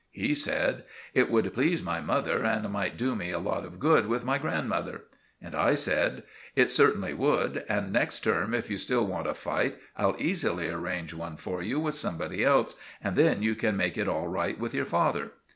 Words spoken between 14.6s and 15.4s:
your father."